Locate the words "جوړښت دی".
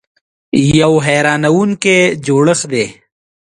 2.25-2.85